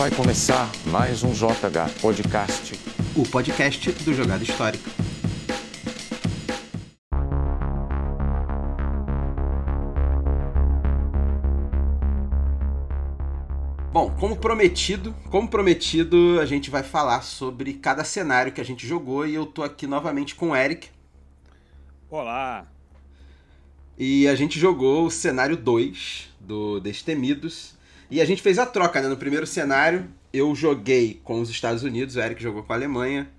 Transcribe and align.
Vai 0.00 0.10
começar 0.10 0.72
mais 0.86 1.22
um 1.22 1.30
JH 1.30 2.00
Podcast. 2.00 2.72
O 3.14 3.22
podcast 3.28 3.92
do 4.02 4.14
Jogada 4.14 4.42
Histórica. 4.42 4.90
Bom, 13.92 14.10
como 14.18 14.36
prometido, 14.36 15.14
como 15.30 15.50
prometido, 15.50 16.40
a 16.40 16.46
gente 16.46 16.70
vai 16.70 16.82
falar 16.82 17.20
sobre 17.20 17.74
cada 17.74 18.02
cenário 18.02 18.52
que 18.52 18.60
a 18.62 18.64
gente 18.64 18.86
jogou 18.86 19.26
e 19.26 19.34
eu 19.34 19.44
tô 19.44 19.62
aqui 19.62 19.86
novamente 19.86 20.34
com 20.34 20.52
o 20.52 20.56
Eric. 20.56 20.88
Olá. 22.08 22.66
E 23.98 24.26
a 24.26 24.34
gente 24.34 24.58
jogou 24.58 25.04
o 25.04 25.10
cenário 25.10 25.58
2 25.58 26.30
do 26.40 26.80
Destemidos. 26.80 27.78
E 28.10 28.20
a 28.20 28.24
gente 28.24 28.42
fez 28.42 28.58
a 28.58 28.66
troca, 28.66 29.00
né? 29.00 29.08
No 29.08 29.16
primeiro 29.16 29.46
cenário, 29.46 30.08
eu 30.32 30.54
joguei 30.54 31.20
com 31.22 31.40
os 31.40 31.48
Estados 31.48 31.82
Unidos, 31.82 32.16
o 32.16 32.20
Eric 32.20 32.42
jogou 32.42 32.62
com 32.62 32.72
a 32.72 32.76
Alemanha. 32.76 33.30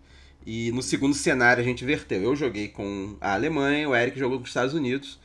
E 0.45 0.71
no 0.71 0.81
segundo 0.81 1.13
cenário 1.13 1.61
a 1.61 1.65
gente 1.65 1.83
inverteu. 1.83 2.21
Eu 2.21 2.35
joguei 2.35 2.67
com 2.67 3.15
a 3.19 3.33
Alemanha, 3.33 3.87
o 3.89 3.95
Eric 3.95 4.17
jogou 4.17 4.37
com 4.37 4.43
os 4.43 4.49
Estados 4.49 4.73
Unidos. 4.73 5.19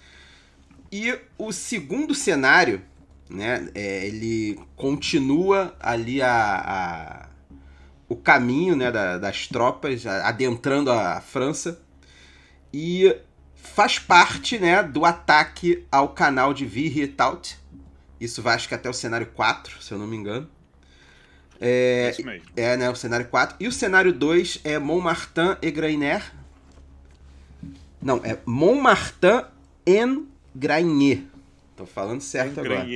E 0.90 1.16
o 1.38 1.52
segundo 1.52 2.14
cenário, 2.14 2.82
né? 3.30 3.68
É, 3.74 4.06
ele 4.06 4.58
continua 4.74 5.74
ali 5.80 6.20
a, 6.20 6.28
a 6.32 7.28
o 8.08 8.14
caminho 8.14 8.76
né, 8.76 8.90
da, 8.90 9.18
das 9.18 9.46
tropas, 9.46 10.06
adentrando 10.06 10.90
a 10.90 11.20
França. 11.20 11.80
E 12.72 13.16
faz 13.54 13.98
parte 13.98 14.58
né, 14.58 14.82
do 14.82 15.04
ataque 15.04 15.84
ao 15.90 16.10
canal 16.10 16.54
de 16.54 16.64
Virrietaut. 16.64 17.58
Isso 18.20 18.42
vai 18.42 18.54
acho 18.54 18.68
que 18.68 18.74
até 18.74 18.88
o 18.88 18.92
cenário 18.92 19.26
4, 19.26 19.82
se 19.82 19.92
eu 19.92 19.98
não 19.98 20.06
me 20.06 20.16
engano. 20.16 20.48
É, 21.60 22.10
Isso 22.10 22.24
mesmo. 22.24 22.46
é, 22.56 22.76
né, 22.76 22.90
o 22.90 22.96
cenário 22.96 23.26
4. 23.26 23.56
E 23.60 23.66
o 23.66 23.72
cenário 23.72 24.12
2 24.12 24.60
é 24.64 24.78
Montmartin 24.78 25.56
et 25.62 25.70
Grainer. 25.70 26.22
Não, 28.00 28.20
é 28.24 28.38
Montmartin 28.44 29.44
en 29.86 30.26
Grainer. 30.54 31.22
Tô 31.76 31.86
falando 31.86 32.20
certo 32.20 32.60
agora. 32.60 32.86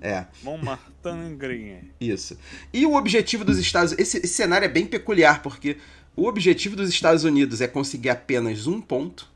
É. 0.00 0.26
Montmartin 0.42 1.36
Grenier. 1.36 1.84
Isso. 2.00 2.38
E 2.72 2.84
o 2.84 2.94
objetivo 2.94 3.44
dos 3.44 3.58
Estados 3.58 3.92
esse, 3.98 4.18
esse 4.18 4.28
cenário 4.28 4.66
é 4.66 4.68
bem 4.68 4.86
peculiar, 4.86 5.42
porque 5.42 5.78
o 6.14 6.26
objetivo 6.26 6.76
dos 6.76 6.88
Estados 6.88 7.24
Unidos 7.24 7.60
é 7.60 7.68
conseguir 7.68 8.10
apenas 8.10 8.66
um 8.66 8.80
ponto. 8.80 9.30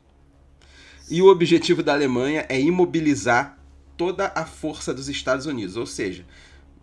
E 1.09 1.21
o 1.21 1.27
objetivo 1.27 1.83
da 1.83 1.93
Alemanha 1.93 2.45
é 2.47 2.59
imobilizar 2.59 3.57
toda 4.01 4.31
a 4.33 4.47
força 4.47 4.95
dos 4.95 5.07
Estados 5.07 5.45
Unidos. 5.45 5.77
Ou 5.77 5.85
seja, 5.85 6.25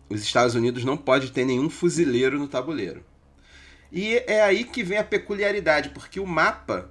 os 0.07 0.21
Estados 0.21 0.55
Unidos 0.55 0.85
não 0.85 0.95
pode 0.95 1.33
ter 1.33 1.43
nenhum 1.43 1.69
fuzileiro 1.69 2.39
no 2.39 2.47
tabuleiro. 2.47 3.03
E 3.91 4.23
é 4.25 4.41
aí 4.41 4.63
que 4.63 4.81
vem 4.83 4.97
a 4.97 5.03
peculiaridade, 5.03 5.89
porque 5.89 6.17
o 6.17 6.25
mapa, 6.25 6.89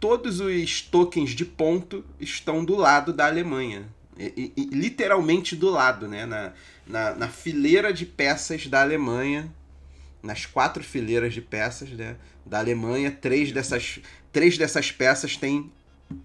todos 0.00 0.40
os 0.40 0.82
tokens 0.82 1.30
de 1.30 1.44
ponto 1.44 2.04
estão 2.18 2.64
do 2.64 2.74
lado 2.74 3.12
da 3.12 3.26
Alemanha. 3.26 3.88
E- 4.18 4.52
e- 4.56 4.64
literalmente 4.72 5.54
do 5.54 5.70
lado, 5.70 6.08
né? 6.08 6.26
Na, 6.26 6.52
na, 6.84 7.14
na 7.14 7.28
fileira 7.28 7.92
de 7.92 8.04
peças 8.04 8.66
da 8.66 8.82
Alemanha, 8.82 9.54
nas 10.20 10.46
quatro 10.46 10.82
fileiras 10.82 11.32
de 11.32 11.40
peças 11.40 11.90
né, 11.90 12.16
da 12.44 12.58
Alemanha, 12.58 13.12
três 13.12 13.52
dessas, 13.52 14.00
três 14.32 14.58
dessas 14.58 14.90
peças 14.90 15.36
têm 15.36 15.70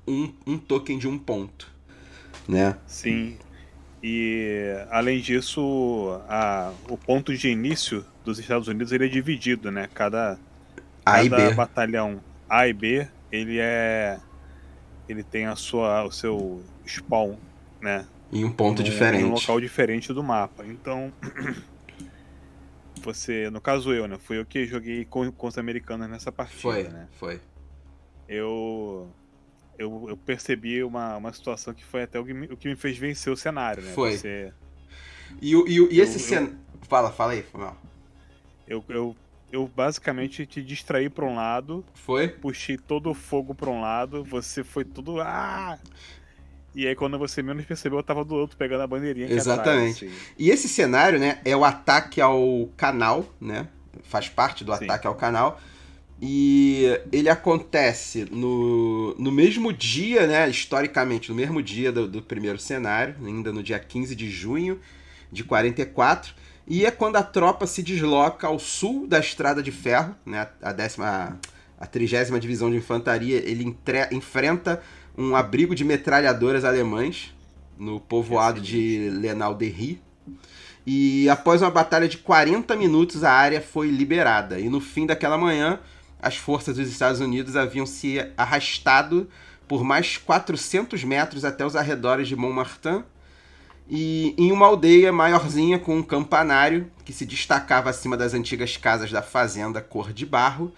um, 0.07 0.33
um 0.47 0.57
token 0.57 0.97
de 0.97 1.07
um 1.07 1.19
ponto. 1.19 1.77
Né? 2.49 2.75
Sim. 2.87 3.37
E 4.01 4.75
além 4.89 5.21
disso, 5.21 6.19
a, 6.27 6.73
o 6.89 6.97
ponto 6.97 7.35
de 7.37 7.47
início 7.47 8.03
dos 8.25 8.39
Estados 8.39 8.67
Unidos 8.67 8.91
ele 8.91 9.05
é 9.05 9.07
dividido, 9.07 9.69
né? 9.69 9.87
Cada, 9.93 10.39
A 11.05 11.23
e 11.23 11.29
cada 11.29 11.51
batalhão 11.51 12.19
A 12.49 12.67
e 12.67 12.73
B, 12.73 13.07
ele 13.31 13.59
é 13.59 14.19
ele 15.07 15.21
tem 15.21 15.45
a 15.45 15.55
sua 15.55 16.03
o 16.05 16.11
seu 16.11 16.63
spawn, 16.87 17.35
né? 17.79 18.07
Em 18.31 18.43
um 18.43 18.51
ponto 18.51 18.81
diferente. 18.81 19.21
Em 19.21 19.27
um 19.27 19.31
local 19.31 19.59
diferente 19.61 20.11
do 20.11 20.23
mapa. 20.23 20.65
Então, 20.65 21.13
você, 23.03 23.49
no 23.51 23.61
caso 23.61 23.93
eu, 23.93 24.07
né? 24.07 24.17
Fui 24.17 24.39
eu 24.39 24.45
que 24.45 24.65
joguei 24.65 25.05
com, 25.05 25.31
com 25.31 25.47
os 25.47 25.57
americanos 25.57 26.09
nessa 26.09 26.31
partida, 26.31 26.61
Foi, 26.61 26.83
né? 26.83 27.07
foi. 27.11 27.39
eu, 28.27 29.07
eu, 29.79 30.05
eu 30.09 30.17
percebi 30.17 30.83
uma, 30.83 31.15
uma 31.17 31.33
situação 31.33 31.73
que 31.73 31.83
foi 31.83 32.03
até 32.03 32.19
o 32.19 32.25
que, 32.25 32.33
me, 32.33 32.45
o 32.47 32.57
que 32.57 32.67
me 32.67 32.75
fez 32.75 32.97
vencer 32.97 33.31
o 33.31 33.37
cenário, 33.37 33.81
né? 33.81 33.91
Foi. 33.93 34.17
Você, 34.17 34.51
E, 35.41 35.53
e, 35.55 35.87
e 35.95 36.01
esse 36.01 36.15
Eu- 36.15 36.19
cen... 36.19 36.55
Fala, 36.87 37.11
fala 37.11 37.31
aí, 37.33 37.43
foi 37.43 37.61
mal. 37.61 37.77
eu, 38.67 38.83
eu, 38.89 39.15
eu 39.51 39.67
basicamente 39.73 40.45
te 40.45 40.61
distraí 40.61 41.09
pra 41.09 41.23
um 41.25 41.35
lado, 41.35 41.83
Foi? 41.93 42.27
puxei 42.27 42.77
todo 42.77 43.09
o 43.09 43.13
fogo 43.13 43.53
pra 43.55 43.69
um 43.69 43.79
lado, 43.81 44.23
você 44.23 44.63
foi 44.63 44.83
tudo. 44.83 45.21
Ah! 45.21 45.77
E 46.75 46.87
aí 46.87 46.95
quando 46.95 47.17
você 47.17 47.41
menos 47.41 47.65
percebeu, 47.65 47.99
eu 47.99 48.03
tava 48.03 48.23
do 48.25 48.35
outro 48.35 48.57
pegando 48.57 48.81
a 48.81 48.87
bandeirinha 48.87 49.27
Exatamente. 49.31 50.05
atrás. 50.05 50.13
assim. 50.19 50.33
E 50.37 50.49
esse 50.49 50.67
cenário, 50.69 51.19
né, 51.19 51.39
é 51.45 51.55
o 51.55 51.63
ataque 51.63 52.19
ao 52.21 52.69
canal, 52.77 53.25
né? 53.39 53.67
Faz 54.03 54.27
parte 54.29 54.63
do 54.63 54.75
Sim. 54.75 54.85
ataque 54.85 55.05
ao 55.07 55.15
canal. 55.15 55.59
E 56.21 56.99
ele 57.13 57.29
acontece 57.29 58.25
no, 58.29 59.15
no 59.17 59.31
mesmo 59.31 59.71
dia, 59.71 60.27
né? 60.27 60.49
Historicamente, 60.49 61.29
no 61.29 61.35
mesmo 61.35 61.61
dia 61.61 61.91
do, 61.91 62.07
do 62.07 62.21
primeiro 62.21 62.59
cenário, 62.59 63.15
ainda 63.25 63.53
no 63.53 63.63
dia 63.63 63.79
15 63.79 64.15
de 64.15 64.29
junho 64.29 64.79
de 65.31 65.43
44. 65.43 66.33
E 66.67 66.85
é 66.85 66.91
quando 66.91 67.15
a 67.15 67.23
tropa 67.23 67.65
se 67.65 67.81
desloca 67.81 68.47
ao 68.47 68.59
sul 68.59 69.07
da 69.07 69.19
Estrada 69.19 69.63
de 69.63 69.71
Ferro, 69.71 70.15
né? 70.25 70.47
A 70.61 70.73
décima. 70.73 71.39
A 71.79 71.87
trigésima 71.87 72.37
divisão 72.41 72.69
de 72.69 72.75
infantaria, 72.75 73.37
ele 73.37 73.63
entre- 73.63 74.09
enfrenta 74.11 74.81
um 75.17 75.33
abrigo 75.33 75.73
de 75.73 75.85
metralhadoras 75.85 76.65
alemães 76.65 77.33
no 77.77 78.01
povoado 78.01 78.59
de 78.59 79.09
Lenal-Derry. 79.11 80.01
E 80.85 81.29
após 81.29 81.61
uma 81.61 81.71
batalha 81.71 82.09
de 82.09 82.17
40 82.17 82.75
minutos, 82.75 83.23
a 83.23 83.31
área 83.31 83.61
foi 83.61 83.89
liberada. 83.89 84.59
E 84.59 84.67
no 84.67 84.81
fim 84.81 85.05
daquela 85.05 85.37
manhã, 85.37 85.79
as 86.21 86.35
forças 86.37 86.75
dos 86.77 86.89
Estados 86.89 87.19
Unidos 87.19 87.55
haviam 87.55 87.85
se 87.85 88.17
arrastado 88.37 89.29
por 89.67 89.83
mais 89.83 90.17
400 90.17 91.03
metros 91.03 91.45
até 91.45 91.65
os 91.65 91.75
arredores 91.75 92.27
de 92.27 92.35
Montmartin. 92.35 93.03
E 93.91 94.35
em 94.37 94.51
uma 94.51 94.67
aldeia 94.67 95.11
maiorzinha 95.11 95.79
com 95.79 95.97
um 95.97 96.03
campanário 96.03 96.91
que 97.03 97.11
se 97.11 97.25
destacava 97.25 97.89
acima 97.89 98.15
das 98.15 98.33
antigas 98.33 98.77
casas 98.77 99.11
da 99.11 99.21
fazenda 99.21 99.81
cor 99.81 100.13
de 100.13 100.25
barro. 100.25 100.71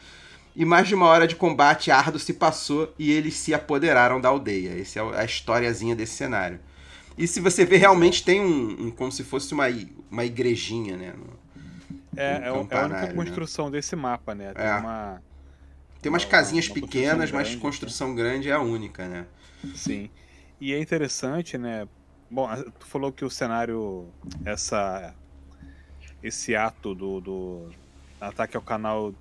E 0.55 0.63
mais 0.65 0.87
de 0.87 0.95
uma 0.95 1.05
hora 1.07 1.27
de 1.27 1.35
combate 1.35 1.91
árduo 1.91 2.19
se 2.19 2.33
passou 2.33 2.93
e 2.99 3.11
eles 3.11 3.35
se 3.35 3.53
apoderaram 3.53 4.19
da 4.19 4.29
aldeia. 4.29 4.79
Essa 4.79 4.99
é 4.99 5.19
a 5.21 5.25
historiazinha 5.25 5.95
desse 5.95 6.13
cenário. 6.13 6.59
E 7.17 7.27
se 7.27 7.39
você 7.39 7.65
ver, 7.65 7.77
realmente 7.77 8.23
tem 8.23 8.41
um, 8.41 8.87
um- 8.87 8.91
como 8.91 9.11
se 9.11 9.23
fosse 9.23 9.53
uma, 9.53 9.65
uma 10.09 10.23
igrejinha, 10.25 10.95
né? 10.97 11.13
no- 11.17 11.39
É, 12.15 12.37
Um 12.37 12.43
é, 12.43 12.47
é 12.47 12.49
a 12.49 12.53
única 12.85 13.07
né? 13.07 13.13
construção 13.13 13.71
desse 13.71 13.95
mapa, 13.95 14.35
né? 14.35 14.53
Tem 14.53 14.65
É. 14.65 14.75
uma. 14.75 15.21
Tem 16.01 16.09
umas 16.11 16.23
Uma- 16.23 16.29
casinhas 16.31 16.67
uma 16.67 16.73
pequenas, 16.75 17.29
construção 17.31 17.37
mas 17.37 17.47
grande, 17.47 17.61
construção 17.61 18.15
grande 18.15 18.49
é 18.49 18.53
a 18.53 18.59
única, 18.59 19.07
né? 19.07 19.27
Sim. 19.75 20.09
E 20.59 20.73
é 20.73 20.79
interessante, 20.79 21.57
né? 21.57 21.87
Bom, 22.29 22.47
tu 22.79 22.85
falou 22.85 23.11
que 23.11 23.25
o 23.25 23.29
cenário, 23.29 24.07
essa, 24.45 25.13
esse 26.23 26.55
ato 26.55 26.95
do, 26.95 27.19
do 27.21 27.69
ataque 28.19 28.55
ao 28.55 28.63
canal 28.63 29.13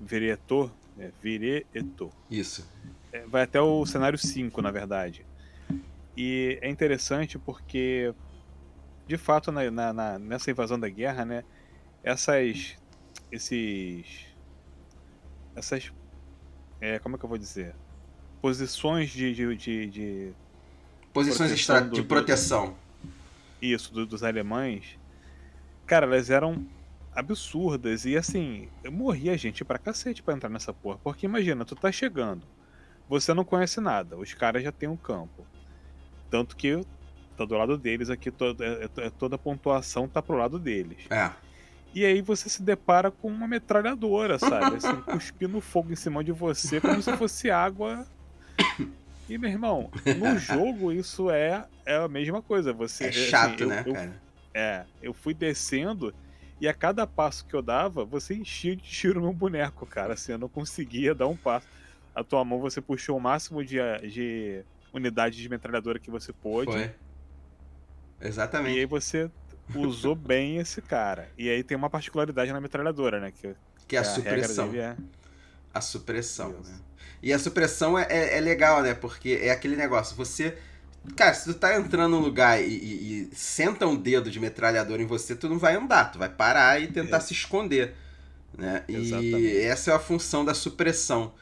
Viretor, 0.00 0.72
é, 0.98 1.10
Viretor, 1.22 2.12
Isso. 2.30 2.66
é, 3.12 3.26
vai 3.26 3.42
até 3.42 3.60
o 3.60 3.84
cenário 3.84 4.16
5, 4.18 4.62
na 4.62 4.70
verdade. 4.70 5.26
E 6.16 6.58
é 6.62 6.68
interessante 6.70 7.38
porque, 7.38 8.14
de 9.06 9.16
fato, 9.18 9.50
na, 9.50 9.68
na- 9.70 9.92
na- 9.92 10.18
nessa 10.18 10.50
invasão 10.50 10.78
da 10.78 10.88
guerra, 10.88 11.24
né? 11.24 11.44
Essas. 12.04 12.76
Esses. 13.32 14.26
Essas. 15.56 15.92
É, 16.80 16.98
como 16.98 17.16
é 17.16 17.18
que 17.18 17.24
eu 17.24 17.28
vou 17.28 17.38
dizer? 17.38 17.74
Posições 18.40 19.10
de- 19.10 19.34
de- 19.34 19.56
de- 19.56 19.86
de 19.86 20.32
Posições 21.12 21.48
Proteção 21.50 21.88
do- 21.88 21.94
de 21.94 22.00
do- 22.02 22.06
proteção. 22.08 22.76
isso 23.62 23.92
do- 23.94 24.04
dos 24.04 24.22
alemães, 24.24 24.98
cara, 25.86 26.06
elas 26.06 26.28
eram 26.28 26.66
absurdas 27.14 28.04
e 28.04 28.16
assim, 28.16 28.68
eu 28.82 28.90
morria 28.90 29.38
gente 29.38 29.64
pra 29.64 29.78
cacete 29.78 30.22
pra 30.22 30.34
entrar 30.34 30.48
nessa 30.50 30.72
porra, 30.72 30.98
porque 31.04 31.26
imagina, 31.26 31.64
tu 31.64 31.76
tá 31.76 31.92
chegando, 31.92 32.42
você 33.08 33.32
não 33.32 33.44
conhece 33.44 33.80
nada, 33.80 34.16
os 34.16 34.34
caras 34.34 34.64
já 34.64 34.72
têm 34.72 34.88
um 34.88 34.96
campo, 34.96 35.46
tanto 36.28 36.56
que 36.56 36.84
tá 37.36 37.44
do 37.44 37.54
lado 37.54 37.78
deles 37.78 38.10
aqui, 38.10 38.30
to- 38.32 38.56
é- 38.60 38.84
é- 39.02 39.06
é- 39.06 39.10
toda 39.10 39.36
a 39.36 39.38
pontuação 39.38 40.08
tá 40.08 40.20
pro 40.20 40.36
lado 40.36 40.58
deles. 40.58 41.06
É. 41.08 41.30
E 41.94 42.04
aí 42.04 42.20
você 42.20 42.48
se 42.48 42.62
depara 42.62 43.10
com 43.10 43.28
uma 43.28 43.46
metralhadora, 43.48 44.38
sabe? 44.38 44.76
Assim, 44.76 45.00
cuspindo 45.10 45.60
fogo 45.60 45.92
em 45.92 45.96
cima 45.96 46.24
de 46.24 46.32
você 46.32 46.80
como 46.80 47.00
se 47.02 47.16
fosse 47.16 47.50
água. 47.50 48.06
E, 49.28 49.38
meu 49.38 49.48
irmão, 49.50 49.90
no 50.04 50.36
jogo 50.36 50.92
isso 50.92 51.30
é, 51.30 51.66
é 51.86 51.96
a 51.96 52.08
mesma 52.08 52.42
coisa. 52.42 52.72
Você, 52.74 53.04
É 53.04 53.08
assim, 53.08 53.30
chato, 53.30 53.62
eu- 53.62 53.68
né, 53.70 53.82
eu- 53.84 53.92
cara? 53.94 54.22
é, 54.56 54.86
eu 55.00 55.14
fui 55.14 55.34
descendo 55.34 56.14
E 56.60 56.68
a 56.68 56.74
cada 56.74 57.06
passo 57.06 57.44
que 57.46 57.54
eu 57.56 57.62
dava, 57.62 58.04
você 58.04 58.34
enchia 58.34 58.76
de 58.76 58.82
tiro 58.82 59.20
no 59.20 59.32
boneco, 59.34 59.86
cara. 59.86 60.14
Assim, 60.14 60.32
eu 60.32 60.38
não 60.38 60.48
conseguia 60.48 61.14
dar 61.14 61.26
um 61.26 61.36
passo. 61.36 61.66
A 62.14 62.22
tua 62.24 62.44
mão 62.44 62.60
você 62.60 62.80
puxou 62.80 63.16
o 63.16 63.20
máximo 63.20 63.64
de, 63.64 63.76
de 64.08 64.64
unidade 64.92 65.36
de 65.42 65.48
metralhadora 65.48 65.98
que 65.98 66.10
você 66.10 66.32
pôde. 66.32 66.72
Foi. 66.72 66.94
Exatamente. 68.20 68.76
E 68.76 68.80
aí 68.80 68.86
você 68.86 69.30
usou 69.74 70.14
bem 70.14 70.58
esse 70.58 70.82
cara. 70.82 71.28
E 71.38 71.48
aí 71.48 71.62
tem 71.62 71.76
uma 71.76 71.90
particularidade 71.90 72.52
na 72.52 72.60
metralhadora, 72.60 73.20
né? 73.20 73.30
Que, 73.30 73.54
que 73.88 73.96
é 73.96 73.98
a, 73.98 74.02
a 74.02 74.04
supressão. 74.04 74.74
É... 74.74 74.96
A 75.72 75.80
supressão, 75.80 76.50
né? 76.64 76.78
E 77.22 77.32
a 77.32 77.38
supressão 77.38 77.98
é, 77.98 78.06
é, 78.08 78.36
é, 78.36 78.40
legal, 78.40 78.82
né? 78.82 78.94
Porque 78.94 79.38
é 79.42 79.50
aquele 79.50 79.76
negócio, 79.76 80.14
você. 80.14 80.56
Cara, 81.16 81.34
se 81.34 81.44
tu 81.44 81.54
tá 81.54 81.78
entrando 81.78 82.12
num 82.12 82.20
lugar 82.20 82.62
e, 82.62 82.66
e, 82.66 83.28
e 83.32 83.34
senta 83.34 83.86
um 83.86 83.96
dedo 83.96 84.30
de 84.30 84.40
metralhadora 84.40 85.02
em 85.02 85.06
você, 85.06 85.34
tu 85.34 85.48
não 85.48 85.58
vai 85.58 85.74
andar, 85.74 86.12
tu 86.12 86.18
vai 86.18 86.28
parar 86.28 86.80
e 86.80 86.86
tentar 86.86 87.18
é. 87.18 87.20
se 87.20 87.32
esconder. 87.32 87.94
Né? 88.56 88.84
Exatamente. 88.88 89.36
E 89.36 89.60
essa 89.62 89.90
é 89.90 89.94
a 89.94 89.98
função 89.98 90.44
da 90.44 90.54
supressão. 90.54 91.34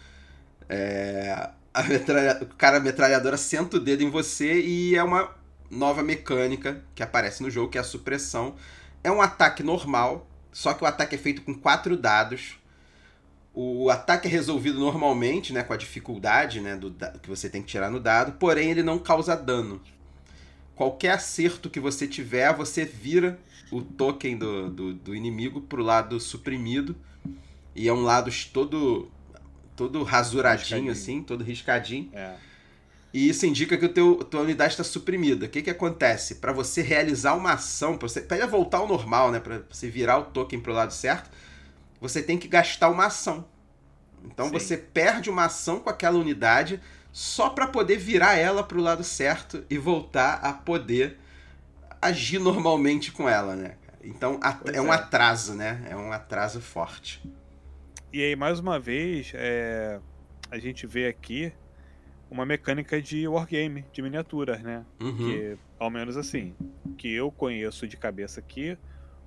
É, 0.69 1.51
a 1.75 1.83
metralha, 1.83 2.39
o 2.43 2.47
cara 2.47 2.79
a 2.79 2.81
metralhadora 2.81 3.37
senta 3.37 3.77
o 3.77 3.81
dedo 3.81 4.03
em 4.03 4.11
você 4.11 4.61
e 4.61 4.97
é 4.97 5.03
uma 5.03 5.35
nova 5.73 6.03
mecânica 6.03 6.85
que 6.95 7.03
aparece 7.03 7.43
no 7.43 7.51
jogo, 7.51 7.71
que 7.71 7.79
é 7.79 7.81
a 7.81 7.85
supressão. 7.85 8.55
É 9.03 9.11
um 9.11 9.23
ataque 9.23 9.63
normal, 9.63 10.29
só 10.53 10.75
que 10.75 10.85
o 10.85 10.87
ataque 10.87 11.15
é 11.15 11.19
feito 11.19 11.43
com 11.43 11.55
quatro 11.55 11.97
dados. 11.97 12.59
O 13.55 13.91
ataque 13.91 14.29
é 14.29 14.31
resolvido 14.31 14.79
normalmente, 14.79 15.53
né, 15.53 15.63
com 15.63 15.73
a 15.73 15.77
dificuldade 15.77 16.61
né, 16.61 16.77
do, 16.77 16.95
que 17.21 17.29
você 17.29 17.49
tem 17.49 17.63
que 17.63 17.69
tirar 17.69 17.91
no 17.91 17.99
dado, 17.99 18.33
porém 18.33 18.71
ele 18.71 18.83
não 18.83 18.99
causa 18.99 19.35
dano. 19.35 19.81
Qualquer 20.75 21.13
acerto 21.13 21.71
que 21.71 21.81
você 21.81 22.07
tiver, 22.07 22.55
você 22.55 22.85
vira 22.85 23.39
o 23.71 23.83
token 23.83 24.37
do, 24.37 24.71
do, 24.71 24.95
do 24.95 25.15
inimigo 25.15 25.61
pro 25.63 25.83
lado 25.83 26.21
suprimido. 26.21 26.95
E 27.75 27.89
é 27.89 27.93
um 27.93 28.03
lado 28.03 28.31
todo 28.53 29.11
todo 29.75 30.03
rasuradinho, 30.03 30.93
assim, 30.93 31.23
todo 31.23 31.43
riscadinho. 31.43 32.11
É. 32.13 32.35
E 33.13 33.29
isso 33.29 33.45
indica 33.45 33.77
que 33.77 33.85
o 33.85 33.89
teu, 33.91 34.17
tua 34.25 34.41
unidade 34.41 34.73
está 34.73 34.85
suprimida. 34.85 35.45
O 35.45 35.49
que, 35.49 35.61
que 35.61 35.71
acontece? 35.71 36.37
Para 36.37 36.53
você 36.53 36.81
realizar 36.81 37.35
uma 37.35 37.53
ação, 37.53 37.99
para 37.99 38.09
você 38.09 38.23
pra 38.23 38.47
voltar 38.47 38.79
ao 38.79 38.89
normal, 38.89 39.31
né? 39.31 39.39
Para 39.39 39.63
você 39.71 39.91
virar 39.91 40.19
o 40.19 40.25
token 40.25 40.61
pro 40.61 40.73
lado 40.73 40.95
certo, 40.95 41.31
você 42.01 42.23
tem 42.23 42.39
que 42.39 42.49
gastar 42.49 42.89
uma 42.89 43.07
ação. 43.07 43.45
Então 44.25 44.47
Sim. 44.47 44.53
você 44.53 44.77
perde 44.79 45.29
uma 45.29 45.45
ação 45.45 45.81
com 45.81 45.91
aquela 45.91 46.19
unidade 46.19 46.81
só 47.13 47.51
para 47.51 47.67
poder 47.67 47.99
virar 47.99 48.35
ela 48.35 48.63
pro 48.63 48.81
lado 48.81 49.05
certo 49.05 49.63
e 49.69 49.77
voltar 49.77 50.35
a 50.37 50.53
poder 50.53 51.19
agir 52.01 52.39
normalmente 52.39 53.13
com 53.13 53.29
ela, 53.29 53.55
né? 53.55 53.77
Então 54.03 54.41
é, 54.65 54.79
é 54.79 54.81
um 54.81 54.91
atraso, 54.91 55.55
né? 55.55 55.87
É 55.91 55.95
um 55.95 56.11
atraso 56.13 56.61
forte. 56.63 57.23
E 58.13 58.23
aí, 58.23 58.37
mais 58.37 58.59
uma 58.59 58.79
vez, 58.79 59.33
é... 59.35 60.01
a 60.51 60.59
gente 60.59 60.87
vê 60.87 61.07
aqui 61.07 61.53
uma 62.33 62.47
mecânica 62.47 63.01
de 63.01 63.29
wargame, 63.29 63.85
de 63.93 64.01
miniaturas, 64.01 64.63
né? 64.63 64.87
Uhum. 64.99 65.17
Que, 65.17 65.59
ao 65.79 65.91
menos 65.91 66.17
assim, 66.17 66.55
que 66.97 67.13
eu 67.13 67.31
conheço 67.31 67.87
de 67.87 67.95
cabeça 67.95 68.41
aqui, 68.41 68.77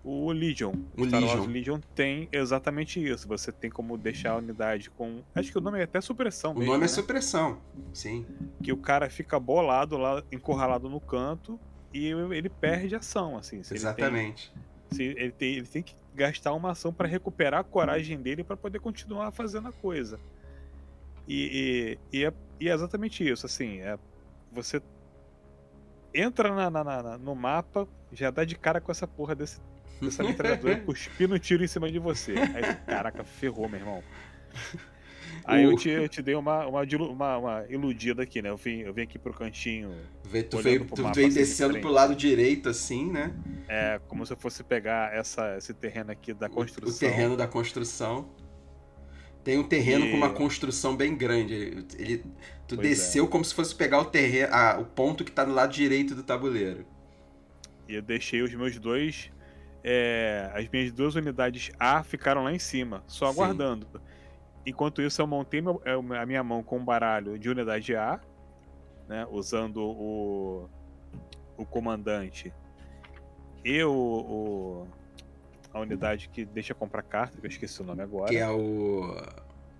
o 0.03 0.31
Legion. 0.31 0.73
O 0.97 1.05
Star 1.05 1.21
Legion. 1.21 1.37
Wars 1.37 1.51
Legion 1.51 1.79
tem 1.93 2.27
exatamente 2.31 2.99
isso. 2.99 3.27
Você 3.27 3.51
tem 3.51 3.69
como 3.69 3.95
deixar 3.95 4.31
a 4.31 4.37
unidade 4.37 4.89
com. 4.89 5.21
Acho 5.35 5.51
que 5.51 5.57
o 5.57 5.61
nome 5.61 5.79
é 5.79 5.83
até 5.83 6.01
supressão. 6.01 6.53
O 6.53 6.55
mesmo, 6.55 6.71
nome 6.71 6.79
né? 6.79 6.85
é 6.85 6.87
supressão, 6.87 7.61
sim. 7.93 8.25
Que 8.63 8.73
o 8.73 8.77
cara 8.77 9.07
fica 9.07 9.39
bolado 9.39 9.97
lá, 9.97 10.23
encurralado 10.31 10.89
no 10.89 10.99
canto 10.99 11.59
e 11.93 12.07
ele 12.07 12.49
perde 12.49 12.95
ação, 12.95 13.37
assim. 13.37 13.59
Exatamente. 13.59 14.51
Ele 14.51 14.63
tem, 14.89 14.97
se 14.97 15.03
ele, 15.03 15.31
tem, 15.31 15.53
ele 15.57 15.67
tem 15.67 15.83
que 15.83 15.95
gastar 16.15 16.53
uma 16.53 16.71
ação 16.71 16.91
para 16.91 17.07
recuperar 17.07 17.59
a 17.59 17.63
coragem 17.63 18.19
dele 18.19 18.43
para 18.43 18.57
poder 18.57 18.79
continuar 18.79 19.31
fazendo 19.31 19.67
a 19.67 19.71
coisa. 19.71 20.19
E, 21.27 21.97
e, 22.11 22.19
e, 22.19 22.25
é, 22.25 22.33
e, 22.59 22.69
é, 22.69 22.73
exatamente 22.73 23.27
isso, 23.27 23.45
assim, 23.45 23.79
é, 23.81 23.97
você 24.51 24.81
entra 26.13 26.53
na, 26.53 26.69
na, 26.69 26.83
na, 26.83 27.17
no 27.17 27.35
mapa, 27.35 27.87
já 28.11 28.31
dá 28.31 28.45
de 28.45 28.55
cara 28.55 28.79
com 28.79 28.91
essa 28.91 29.07
porra 29.07 29.35
desse, 29.35 29.59
dessa 30.01 30.23
metralhadora 30.23 30.79
cuspindo 30.85 31.37
tiro 31.39 31.63
em 31.63 31.67
cima 31.67 31.91
de 31.91 31.99
você. 31.99 32.33
Aí, 32.37 32.75
caraca, 32.85 33.23
ferrou, 33.23 33.67
meu 33.67 33.79
irmão. 33.79 34.03
Aí 35.43 35.63
eu 35.63 35.75
te, 35.75 35.89
eu 35.89 36.07
te 36.07 36.21
dei 36.21 36.33
uma, 36.35 36.65
uma, 36.65 36.81
uma, 36.81 37.37
uma, 37.37 37.65
iludida 37.69 38.23
aqui, 38.23 38.41
né? 38.41 38.49
Eu 38.49 38.57
vim, 38.57 38.79
eu 38.79 38.93
vim 38.93 39.01
aqui 39.01 39.19
pro 39.19 39.33
cantinho. 39.33 39.93
Vê, 40.23 40.41
tu 40.41 40.57
veio, 40.57 40.85
tu 40.85 40.95
veio 40.95 41.27
assim, 41.27 41.29
descendo 41.29 41.79
pro 41.79 41.91
lado 41.91 42.15
direito, 42.15 42.69
assim, 42.69 43.11
né? 43.11 43.33
É, 43.67 43.99
como 44.07 44.25
se 44.25 44.33
eu 44.33 44.37
fosse 44.37 44.63
pegar 44.63 45.13
essa, 45.13 45.57
esse 45.57 45.73
terreno 45.73 46.11
aqui 46.11 46.33
da 46.33 46.49
construção. 46.49 46.95
O 46.95 47.11
terreno 47.11 47.37
da 47.37 47.47
construção. 47.47 48.29
Tem 49.45 49.59
um 49.59 49.63
terreno 49.63 50.07
e... 50.07 50.11
com 50.11 50.17
uma 50.17 50.31
construção 50.31 50.95
bem 50.97 51.15
grande. 51.15 51.53
Ele, 51.97 52.17
tu 52.67 52.75
pois 52.75 52.79
desceu 52.79 53.25
é. 53.25 53.27
como 53.27 53.45
se 53.45 53.53
fosse 53.53 53.75
pegar 53.75 54.01
o 54.01 54.05
terreno, 54.05 54.49
ah, 54.51 54.77
o 54.81 54.85
ponto 54.85 55.23
que 55.23 55.31
tá 55.31 55.45
no 55.45 55.53
lado 55.53 55.71
direito 55.71 56.15
do 56.15 56.23
tabuleiro. 56.23 56.83
E 57.87 57.93
eu 57.93 58.01
deixei 58.01 58.41
os 58.41 58.53
meus 58.55 58.77
dois. 58.79 59.31
É, 59.83 60.49
as 60.55 60.67
minhas 60.67 60.91
duas 60.91 61.13
unidades 61.13 61.69
A 61.79 62.01
ficaram 62.01 62.43
lá 62.43 62.51
em 62.51 62.57
cima, 62.57 63.03
só 63.05 63.27
Sim. 63.27 63.33
aguardando. 63.33 63.87
Enquanto 64.65 64.99
isso, 64.99 65.21
eu 65.21 65.27
montei 65.27 65.61
meu, 65.61 65.79
é, 65.85 65.93
a 65.93 66.25
minha 66.25 66.43
mão 66.43 66.63
com 66.63 66.79
um 66.79 66.83
baralho 66.83 67.37
de 67.37 67.47
unidade 67.47 67.95
A, 67.95 68.19
né, 69.07 69.27
usando 69.29 69.77
o, 69.77 70.67
o 71.55 71.65
comandante 71.67 72.51
e 73.63 73.83
o, 73.83 73.91
o, 73.91 74.87
a 75.75 75.81
unidade 75.81 76.29
que 76.29 76.45
deixa 76.45 76.73
comprar 76.73 77.03
carta, 77.03 77.37
que 77.37 77.45
eu 77.45 77.49
esqueci 77.49 77.81
o 77.81 77.83
nome 77.83 78.01
agora. 78.01 78.29
Que 78.29 78.37
é 78.37 78.49
o. 78.49 79.13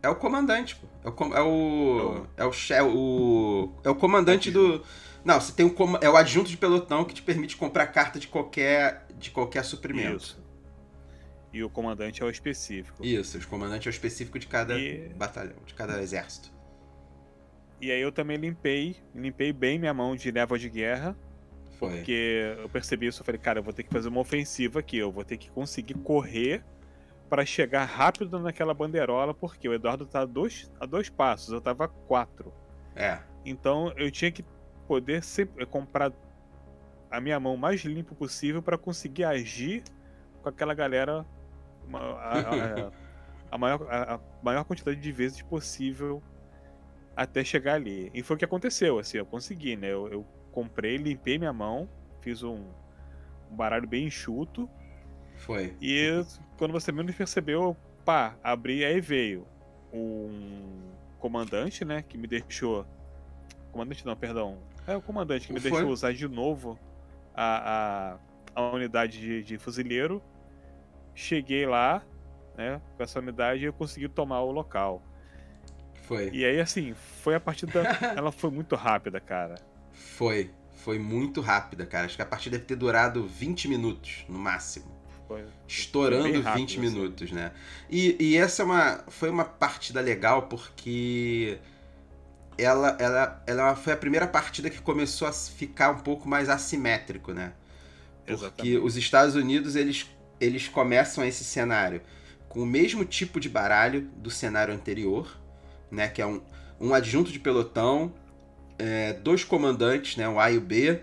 É 0.03 0.09
o 0.09 0.15
comandante, 0.15 0.75
pô. 0.75 0.87
É 1.05 1.09
o. 1.09 1.33
É 1.33 1.41
o. 1.41 2.27
É 2.35 2.45
o, 2.45 2.51
é 2.69 2.83
o, 2.83 3.71
é 3.85 3.89
o 3.89 3.95
comandante 3.95 4.51
do. 4.51 4.83
Não, 5.23 5.39
você 5.39 5.53
tem 5.53 5.65
um. 5.65 5.73
É 6.01 6.09
o 6.09 6.17
adjunto 6.17 6.49
de 6.49 6.57
pelotão 6.57 7.05
que 7.05 7.13
te 7.13 7.21
permite 7.21 7.55
comprar 7.55 7.87
carta 7.87 8.19
de 8.19 8.27
qualquer. 8.27 9.07
de 9.17 9.31
qualquer 9.31 9.63
suprimento. 9.63 10.17
Isso. 10.17 10.45
E 11.53 11.63
o 11.63 11.69
comandante 11.69 12.21
é 12.21 12.25
o 12.25 12.29
específico. 12.29 13.03
Isso, 13.03 13.37
o 13.37 13.47
comandante 13.47 13.87
é 13.87 13.89
o 13.89 13.91
específico 13.91 14.37
de 14.37 14.47
cada 14.47 14.77
e... 14.77 15.07
batalhão, 15.15 15.55
de 15.65 15.73
cada 15.73 16.01
exército. 16.01 16.51
E 17.79 17.89
aí 17.89 18.01
eu 18.01 18.11
também 18.11 18.35
limpei, 18.35 18.97
limpei 19.13 19.53
bem 19.53 19.79
minha 19.79 19.93
mão 19.93 20.13
de 20.13 20.29
névoa 20.29 20.59
de 20.59 20.69
guerra. 20.69 21.15
Foi. 21.77 21.97
Porque 21.97 22.55
eu 22.59 22.69
percebi 22.69 23.07
isso, 23.07 23.21
eu 23.21 23.25
falei, 23.25 23.39
cara, 23.39 23.59
eu 23.59 23.63
vou 23.63 23.73
ter 23.73 23.83
que 23.83 23.89
fazer 23.89 24.07
uma 24.07 24.21
ofensiva 24.21 24.79
aqui, 24.79 24.97
eu 24.97 25.11
vou 25.11 25.23
ter 25.23 25.37
que 25.37 25.49
conseguir 25.49 25.95
correr 25.95 26.63
para 27.29 27.45
chegar 27.45 27.85
rápido 27.85 28.39
naquela 28.39 28.73
bandeirola, 28.73 29.33
porque 29.33 29.67
o 29.67 29.73
Eduardo 29.73 30.05
tá 30.05 30.21
a 30.21 30.25
dois, 30.25 30.71
a 30.79 30.85
dois 30.85 31.09
passos, 31.09 31.51
eu 31.51 31.59
tava 31.59 31.85
a 31.85 31.87
quatro. 31.87 32.53
É. 32.95 33.19
Então 33.43 33.91
eu 33.97 34.09
tinha 34.09 34.31
que 34.31 34.45
poder 34.87 35.23
sempre 35.23 35.65
comprar 35.65 36.11
a 37.09 37.19
minha 37.19 37.39
mão 37.39 37.57
mais 37.57 37.81
limpo 37.81 38.15
possível 38.15 38.61
para 38.61 38.77
conseguir 38.77 39.23
agir 39.23 39.83
com 40.41 40.49
aquela 40.49 40.73
galera 40.73 41.25
a, 41.93 41.97
a, 41.97 42.91
a, 43.51 43.57
maior, 43.57 43.87
a, 43.89 44.19
maior 44.43 44.63
quantidade 44.63 44.99
de 44.99 45.11
vezes 45.11 45.41
possível 45.41 46.21
até 47.15 47.43
chegar 47.43 47.75
ali. 47.75 48.11
E 48.13 48.21
foi 48.21 48.35
o 48.35 48.39
que 48.39 48.45
aconteceu, 48.45 48.99
assim, 48.99 49.17
eu 49.17 49.25
consegui, 49.25 49.75
né? 49.75 49.87
Eu, 49.87 50.07
eu 50.09 50.27
comprei, 50.55 50.97
limpei 50.97 51.37
minha 51.37 51.53
mão, 51.53 51.87
fiz 52.21 52.41
um, 52.41 52.63
um, 53.51 53.55
baralho 53.55 53.87
bem 53.87 54.07
enxuto. 54.07 54.67
Foi. 55.35 55.75
E 55.81 56.25
quando 56.57 56.71
você 56.71 56.91
menos 56.91 57.13
percebeu, 57.13 57.77
pá, 58.03 58.35
abri, 58.41 58.83
aí 58.83 58.99
veio 58.99 59.45
um 59.93 60.89
comandante, 61.19 61.85
né, 61.85 62.01
que 62.01 62.17
me 62.17 62.27
deixou... 62.27 62.85
Comandante 63.71 64.05
não, 64.05 64.15
perdão. 64.15 64.57
É 64.87 64.95
o 64.95 65.01
comandante 65.01 65.47
que 65.47 65.53
me 65.53 65.59
foi. 65.59 65.69
deixou 65.69 65.89
usar 65.89 66.13
de 66.13 66.27
novo 66.27 66.79
a, 67.35 68.17
a, 68.55 68.61
a 68.61 68.71
unidade 68.71 69.19
de, 69.19 69.43
de 69.43 69.57
fuzileiro 69.57 70.23
Cheguei 71.15 71.65
lá, 71.65 72.03
né, 72.57 72.81
com 72.97 73.01
essa 73.01 73.19
unidade 73.19 73.61
e 73.61 73.65
eu 73.65 73.73
consegui 73.73 74.09
tomar 74.09 74.41
o 74.41 74.51
local. 74.51 75.01
Foi. 76.03 76.29
E 76.31 76.43
aí, 76.43 76.59
assim, 76.59 76.93
foi 76.93 77.35
a 77.35 77.39
partida. 77.39 77.81
ela 78.15 78.33
foi 78.33 78.51
muito 78.51 78.75
rápida, 78.75 79.19
cara. 79.21 79.55
Foi. 79.95 80.51
Foi 80.75 80.99
muito 80.99 81.41
rápida, 81.41 81.85
cara. 81.85 82.05
Acho 82.05 82.15
que 82.15 82.21
a 82.21 82.25
partida 82.25 82.57
deve 82.57 82.67
ter 82.67 82.75
durado 82.75 83.25
20 83.25 83.67
minutos, 83.67 84.23
no 84.29 84.37
máximo. 84.37 84.85
Foi. 85.27 85.43
Estourando 85.67 86.29
foi 86.29 86.41
rápido, 86.41 86.59
20 86.59 86.71
assim. 86.71 86.79
minutos, 86.79 87.31
né? 87.31 87.51
E, 87.89 88.15
e 88.19 88.37
essa 88.37 88.61
é 88.61 88.65
uma, 88.65 89.03
foi 89.07 89.29
uma 89.29 89.45
partida 89.45 89.99
legal 89.99 90.43
porque 90.43 91.57
ela, 92.55 92.95
ela, 92.99 93.43
ela 93.47 93.75
foi 93.75 93.93
a 93.93 93.97
primeira 93.97 94.27
partida 94.27 94.69
que 94.69 94.79
começou 94.79 95.27
a 95.27 95.31
ficar 95.31 95.89
um 95.89 95.99
pouco 95.99 96.29
mais 96.29 96.49
assimétrico, 96.49 97.33
né? 97.33 97.53
Porque 98.25 98.33
Exatamente. 98.33 98.77
os 98.77 98.95
Estados 98.95 99.35
Unidos, 99.35 99.75
eles 99.75 100.07
eles 100.39 100.67
começam 100.67 101.23
esse 101.23 101.43
cenário 101.43 102.01
com 102.49 102.61
o 102.61 102.65
mesmo 102.65 103.03
tipo 103.03 103.39
de 103.39 103.49
baralho 103.49 104.01
do 104.17 104.29
cenário 104.29 104.73
anterior, 104.73 105.37
né? 105.91 106.07
Que 106.07 106.21
é 106.21 106.25
um, 106.25 106.41
um 106.79 106.93
adjunto 106.93 107.31
de 107.31 107.39
pelotão, 107.39 108.13
é, 108.77 109.13
dois 109.13 109.43
comandantes, 109.43 110.17
né? 110.17 110.27
O 110.27 110.39
A 110.39 110.51
e 110.51 110.57
o 110.57 110.61
B, 110.61 111.01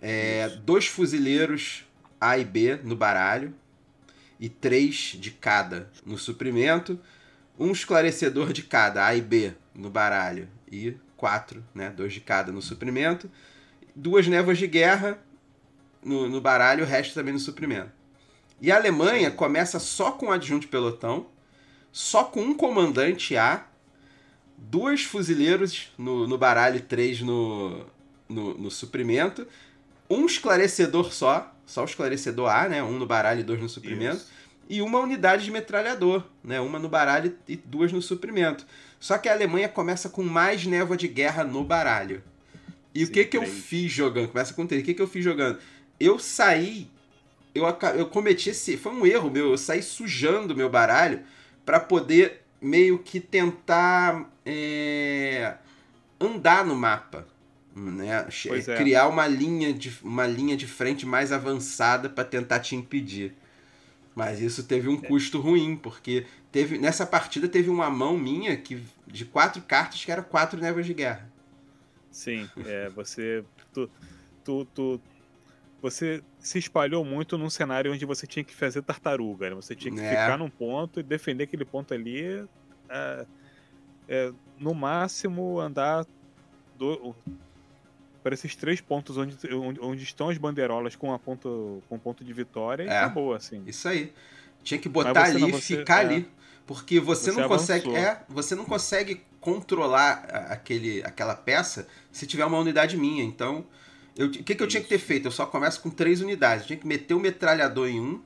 é, 0.00 0.48
dois 0.64 0.86
fuzileiros 0.86 1.84
A 2.20 2.38
e 2.38 2.44
B 2.44 2.78
no 2.82 2.96
baralho. 2.96 3.54
e 4.38 4.48
três 4.48 5.16
de 5.18 5.30
cada 5.30 5.90
no 6.04 6.18
suprimento, 6.18 6.98
um 7.58 7.70
esclarecedor 7.72 8.52
de 8.52 8.62
cada, 8.62 9.06
A 9.06 9.14
e 9.14 9.22
B, 9.22 9.54
no 9.74 9.88
baralho, 9.88 10.48
e 10.70 10.96
quatro, 11.16 11.64
né, 11.74 11.90
dois 11.90 12.12
de 12.12 12.20
cada 12.20 12.52
no 12.52 12.60
suprimento, 12.60 13.30
duas 13.94 14.26
névoas 14.26 14.58
de 14.58 14.66
guerra 14.66 15.18
no, 16.02 16.28
no 16.28 16.40
baralho, 16.40 16.84
o 16.84 16.86
resto 16.86 17.14
também 17.14 17.32
no 17.32 17.38
suprimento. 17.38 17.92
E 18.60 18.70
a 18.70 18.76
Alemanha 18.76 19.30
começa 19.30 19.78
só 19.78 20.12
com 20.12 20.30
adjunto 20.30 20.62
de 20.62 20.68
pelotão, 20.68 21.28
só 21.92 22.24
com 22.24 22.42
um 22.42 22.54
comandante 22.54 23.36
A, 23.36 23.66
dois 24.56 25.04
fuzileiros 25.04 25.92
no, 25.96 26.26
no 26.26 26.38
baralho 26.38 26.76
e 26.76 26.80
três 26.80 27.20
no, 27.20 27.84
no, 28.28 28.54
no 28.54 28.70
suprimento, 28.70 29.46
um 30.08 30.26
esclarecedor 30.26 31.12
só, 31.12 31.54
só 31.66 31.82
o 31.82 31.86
esclarecedor 31.86 32.50
A, 32.50 32.68
né? 32.68 32.82
Um 32.82 32.98
no 32.98 33.06
baralho 33.06 33.40
e 33.40 33.44
dois 33.44 33.60
no 33.60 33.68
suprimento. 33.68 34.16
Isso. 34.16 34.32
E 34.68 34.80
uma 34.80 34.98
unidade 34.98 35.44
de 35.44 35.50
metralhador, 35.50 36.24
né? 36.42 36.60
Uma 36.60 36.78
no 36.78 36.88
baralho 36.88 37.36
e 37.46 37.56
duas 37.56 37.92
no 37.92 38.00
suprimento. 38.00 38.66
Só 38.98 39.18
que 39.18 39.28
a 39.28 39.32
Alemanha 39.32 39.68
começa 39.68 40.08
com 40.08 40.22
mais 40.22 40.64
névoa 40.66 40.96
de 40.96 41.08
guerra 41.08 41.44
no 41.44 41.62
baralho. 41.62 42.22
E 42.94 43.04
Sim, 43.04 43.10
o 43.10 43.14
que 43.14 43.24
que 43.24 43.36
eu 43.36 43.46
fiz 43.46 43.92
jogando? 43.92 44.28
Começa 44.28 44.54
com 44.54 44.66
três. 44.66 44.82
O 44.82 44.86
que 44.86 44.94
que 44.94 45.02
eu 45.02 45.08
fiz 45.08 45.22
jogando? 45.22 45.58
Eu 45.98 46.18
saí. 46.18 46.88
Eu, 47.54 47.64
eu 47.96 48.06
cometi 48.06 48.50
esse. 48.50 48.76
Foi 48.76 48.92
um 48.92 49.04
erro 49.04 49.30
meu. 49.30 49.50
Eu 49.50 49.58
saí 49.58 49.82
sujando 49.82 50.56
meu 50.56 50.70
baralho 50.70 51.20
para 51.64 51.80
poder 51.80 52.43
meio 52.64 52.98
que 52.98 53.20
tentar 53.20 54.30
é, 54.44 55.56
andar 56.20 56.64
no 56.64 56.74
mapa 56.74 57.26
né? 57.74 58.26
É. 58.28 58.76
Criar 58.76 59.08
uma 59.08 59.26
linha, 59.26 59.72
de, 59.72 59.92
uma 60.02 60.26
linha 60.26 60.56
de 60.56 60.66
frente 60.66 61.04
mais 61.04 61.32
avançada 61.32 62.08
para 62.08 62.24
tentar 62.24 62.60
te 62.60 62.76
impedir. 62.76 63.34
Mas 64.14 64.40
isso 64.40 64.62
teve 64.62 64.88
um 64.88 64.94
é. 64.94 65.08
custo 65.08 65.40
ruim, 65.40 65.76
porque 65.76 66.24
teve 66.52 66.78
nessa 66.78 67.04
partida 67.04 67.48
teve 67.48 67.68
uma 67.68 67.90
mão 67.90 68.16
minha 68.16 68.56
que 68.56 68.80
de 69.08 69.24
quatro 69.24 69.60
cartas 69.62 70.04
que 70.04 70.12
era 70.12 70.22
quatro 70.22 70.60
névoas 70.60 70.86
de 70.86 70.94
guerra. 70.94 71.28
Sim, 72.12 72.48
é, 72.64 72.88
você 72.90 73.44
tu, 73.72 73.90
tu, 74.44 74.64
tu, 74.66 75.00
você 75.84 76.24
se 76.38 76.58
espalhou 76.58 77.04
muito 77.04 77.36
num 77.36 77.50
cenário 77.50 77.92
onde 77.92 78.06
você 78.06 78.26
tinha 78.26 78.42
que 78.42 78.54
fazer 78.54 78.80
tartaruga, 78.80 79.50
né? 79.50 79.56
Você 79.56 79.74
tinha 79.74 79.94
que 79.94 80.00
é. 80.00 80.08
ficar 80.08 80.38
num 80.38 80.48
ponto 80.48 80.98
e 80.98 81.02
defender 81.02 81.44
aquele 81.44 81.66
ponto 81.66 81.92
ali. 81.92 82.48
É, 82.88 83.26
é, 84.08 84.32
no 84.58 84.72
máximo 84.72 85.60
andar 85.60 86.06
do, 86.78 87.14
para 88.22 88.32
esses 88.32 88.56
três 88.56 88.80
pontos 88.80 89.18
onde, 89.18 89.36
onde, 89.54 89.78
onde, 89.78 90.02
estão 90.02 90.30
as 90.30 90.38
bandeirolas 90.38 90.96
com 90.96 91.12
a 91.12 91.18
ponto, 91.18 91.82
com 91.86 91.98
ponto 91.98 92.24
de 92.24 92.32
vitória 92.32 92.84
e 92.84 92.88
é, 92.88 93.00
acabou, 93.00 93.34
assim. 93.34 93.62
Isso 93.66 93.86
aí. 93.86 94.10
Tinha 94.62 94.80
que 94.80 94.88
botar 94.88 95.24
ali 95.24 95.50
e 95.50 95.60
ficar 95.60 95.98
é, 95.98 96.06
ali. 96.06 96.28
Porque 96.66 96.98
você, 96.98 97.30
você 97.30 97.40
não 97.42 97.46
consegue. 97.46 97.94
É, 97.94 98.22
você 98.26 98.54
não 98.54 98.64
consegue 98.64 99.20
controlar 99.38 100.24
aquele, 100.48 101.04
aquela 101.04 101.34
peça 101.34 101.86
se 102.10 102.26
tiver 102.26 102.46
uma 102.46 102.58
unidade 102.58 102.96
minha. 102.96 103.22
Então, 103.22 103.66
o 104.18 104.30
que, 104.30 104.54
que 104.54 104.62
eu 104.62 104.68
tinha 104.68 104.82
que 104.82 104.88
ter 104.88 104.98
feito? 104.98 105.26
Eu 105.26 105.32
só 105.32 105.44
começo 105.44 105.80
com 105.80 105.90
três 105.90 106.20
unidades. 106.20 106.62
Eu 106.62 106.66
tinha 106.68 106.78
que 106.78 106.86
meter 106.86 107.14
o 107.14 107.20
metralhador 107.20 107.88
em 107.88 108.00
um, 108.00 108.22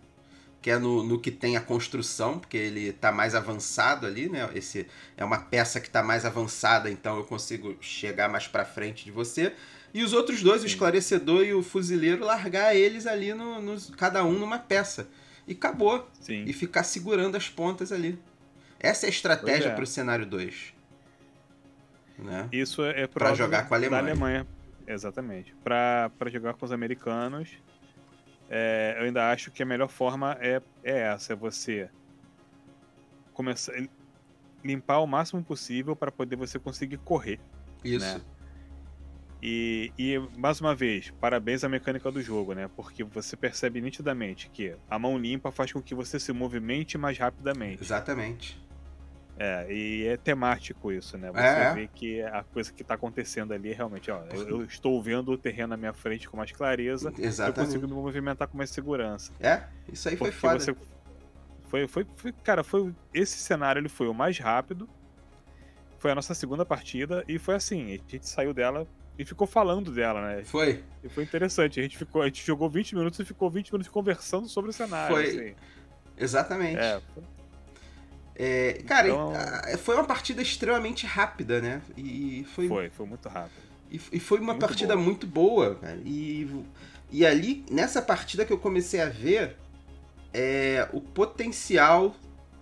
que 0.61 0.71
é 0.71 0.79
no, 0.79 1.03
no 1.03 1.19
que 1.19 1.31
tem 1.31 1.57
a 1.57 1.61
construção, 1.61 2.39
porque 2.39 2.57
ele 2.57 2.89
está 2.89 3.11
mais 3.11 3.35
avançado 3.35 4.07
ali, 4.07 4.29
né? 4.29 4.49
Esse 4.55 4.87
é 5.17 5.25
uma 5.25 5.39
peça 5.39 5.81
que 5.81 5.87
está 5.87 6.03
mais 6.03 6.25
avançada, 6.25 6.91
então 6.91 7.17
eu 7.17 7.25
consigo 7.25 7.77
chegar 7.81 8.29
mais 8.29 8.47
para 8.47 8.65
frente 8.65 9.05
de 9.05 9.11
você. 9.11 9.55
E 9.95 10.03
os 10.03 10.13
outros 10.13 10.43
dois, 10.43 10.61
Sim. 10.61 10.67
o 10.67 10.69
esclarecedor 10.69 11.45
e 11.45 11.55
o 11.55 11.63
fuzileiro, 11.63 12.25
largar 12.25 12.77
eles 12.77 13.07
ali, 13.07 13.33
no, 13.33 13.61
no, 13.61 13.81
cada 13.97 14.23
um 14.25 14.33
numa 14.33 14.59
peça. 14.59 15.09
E 15.47 15.53
acabou. 15.53 16.07
Sim. 16.21 16.45
E 16.47 16.53
ficar 16.53 16.83
segurando 16.83 17.37
as 17.37 17.49
pontas 17.49 17.91
ali. 17.91 18.19
Essa 18.79 19.07
é 19.07 19.09
a 19.09 19.11
estratégia 19.11 19.71
é. 19.71 19.75
para 19.75 19.85
o 19.85 19.87
cenário 19.87 20.27
2. 20.27 20.75
Né? 22.19 22.49
Isso 22.53 22.85
é 22.85 23.07
para 23.07 23.35
jogar 23.35 23.67
com 23.67 23.75
a 23.75 23.77
Alemanha. 23.79 24.47
Exatamente. 24.93 25.55
Para 25.63 26.11
jogar 26.27 26.55
com 26.55 26.65
os 26.65 26.73
americanos, 26.73 27.51
é, 28.49 28.97
eu 28.99 29.05
ainda 29.05 29.31
acho 29.31 29.51
que 29.51 29.63
a 29.63 29.67
melhor 29.67 29.89
forma 29.89 30.37
é, 30.41 30.63
é 30.83 31.01
essa: 31.01 31.35
é 31.35 31.37
você 31.37 31.91
começar 33.33 33.73
limpar 34.65 34.99
o 34.99 35.07
máximo 35.07 35.43
possível 35.43 35.95
para 35.95 36.11
poder 36.11 36.37
você 36.37 36.59
conseguir 36.59 36.99
correr. 36.99 37.39
Isso. 37.85 38.19
Né? 38.19 38.21
E, 39.41 39.93
e, 39.97 40.19
mais 40.37 40.61
uma 40.61 40.75
vez, 40.75 41.13
parabéns 41.21 41.63
à 41.63 41.69
mecânica 41.69 42.11
do 42.11 42.21
jogo, 42.21 42.55
né? 42.55 42.69
Porque 42.75 43.05
você 43.05 43.37
percebe 43.37 43.81
nitidamente 43.81 44.51
que 44.51 44.75
a 44.91 44.99
mão 44.99 45.17
limpa 45.17 45.53
faz 45.53 45.73
com 45.73 45.81
que 45.81 45.95
você 45.95 46.19
se 46.19 46.33
movimente 46.33 46.99
mais 46.99 47.17
rapidamente. 47.17 47.83
Exatamente. 47.83 48.61
É, 49.39 49.73
e 49.73 50.07
é 50.07 50.17
temático 50.17 50.91
isso, 50.91 51.17
né? 51.17 51.31
Você 51.31 51.41
é. 51.41 51.75
vê 51.75 51.87
que 51.87 52.21
a 52.23 52.43
coisa 52.43 52.73
que 52.73 52.83
está 52.83 52.95
acontecendo 52.95 53.53
ali 53.53 53.71
é 53.71 53.75
realmente, 53.75 54.11
ó, 54.11 54.23
eu, 54.33 54.49
eu, 54.49 54.65
estou 54.65 55.01
vendo 55.01 55.31
o 55.31 55.39
terreno 55.39 55.69
na 55.69 55.77
minha 55.77 55.93
frente 55.93 56.29
com 56.29 56.37
mais 56.37 56.51
clareza, 56.51 57.13
Exatamente. 57.17 57.59
eu 57.59 57.65
consigo 57.65 57.89
me 57.89 57.95
movimentar 57.95 58.49
com 58.49 58.59
mais 58.59 58.71
segurança. 58.71 59.33
É, 59.39 59.63
isso 59.93 60.09
aí 60.09 60.17
foi 60.17 60.33
foda. 60.33 60.59
Você... 60.59 60.75
Foi, 61.69 61.87
foi, 61.87 62.07
foi, 62.17 62.33
cara, 62.33 62.65
foi 62.65 62.93
esse 63.15 63.39
cenário 63.39 63.79
ele 63.79 63.89
foi 63.89 64.09
o 64.09 64.15
mais 64.15 64.39
rápido. 64.39 64.89
Foi 65.99 66.11
a 66.11 66.15
nossa 66.15 66.35
segunda 66.35 66.65
partida 66.65 67.25
e 67.29 67.39
foi 67.39 67.55
assim, 67.55 67.87
a 67.87 68.11
gente 68.11 68.29
saiu 68.29 68.55
dela 68.55 68.87
e 69.19 69.25
ficou 69.25 69.47
falando 69.47 69.91
dela, 69.91 70.21
né? 70.23 70.45
Foi. 70.45 70.83
E 71.03 71.09
foi 71.09 71.25
interessante. 71.25 71.81
A 71.81 71.83
gente, 71.83 71.99
ficou, 71.99 72.23
a 72.23 72.27
gente 72.27 72.45
jogou 72.47 72.71
20 72.71 72.95
minutos 72.95 73.19
e 73.19 73.25
ficou 73.25 73.51
20 73.51 73.73
minutos 73.73 73.93
conversando 73.93 74.49
sobre 74.49 74.71
o 74.71 74.73
cenário. 74.73 75.15
Foi. 75.15 75.27
Assim. 75.27 75.55
Exatamente. 76.17 76.79
É. 76.79 77.01
É, 78.39 78.83
cara, 78.87 79.09
então... 79.09 79.33
foi 79.79 79.97
uma 79.97 80.05
partida 80.05 80.41
extremamente 80.41 81.05
rápida, 81.05 81.61
né? 81.61 81.83
E 81.97 82.47
foi. 82.55 82.69
Foi, 82.69 82.91
foi 82.91 83.07
muito 83.07 83.29
rápido. 83.29 83.69
E, 83.91 84.01
e 84.13 84.21
foi 84.21 84.39
uma 84.39 84.53
muito 84.53 84.61
partida 84.61 84.95
boa. 84.95 85.05
muito 85.05 85.27
boa, 85.27 85.75
cara. 85.75 85.99
E, 86.05 86.49
e 87.11 87.27
ali, 87.27 87.65
nessa 87.71 88.01
partida 88.01 88.45
que 88.45 88.53
eu 88.53 88.59
comecei 88.59 89.01
a 89.01 89.09
ver 89.09 89.57
é, 90.33 90.89
o 90.93 91.01
potencial 91.01 92.15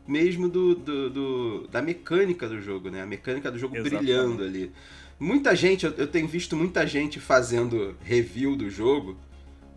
mesmo 0.06 0.49
do, 0.49 0.75
do, 0.75 1.11
do, 1.11 1.68
da 1.68 1.83
mecânica 1.83 2.49
do 2.49 2.61
jogo, 2.61 2.90
né? 2.90 3.02
A 3.02 3.06
mecânica 3.06 3.50
do 3.50 3.59
jogo 3.59 3.76
Exatamente. 3.76 4.04
brilhando 4.04 4.45
ali. 4.45 4.73
Muita 5.18 5.54
gente, 5.56 5.85
eu, 5.85 5.92
eu 5.97 6.06
tenho 6.06 6.28
visto 6.28 6.56
muita 6.56 6.87
gente 6.87 7.18
fazendo 7.18 7.97
review 8.02 8.54
do 8.54 8.71
jogo 8.71 9.16